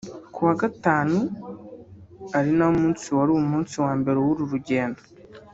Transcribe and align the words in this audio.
Ku 0.33 0.39
wa 0.47 0.53
Gatanu 0.61 1.17
ari 2.37 2.51
nawo 2.57 2.89
wari 3.17 3.31
umunsi 3.41 3.73
wa 3.85 3.91
mbere 3.99 4.17
w’uru 4.23 4.43
rugendo 4.53 5.01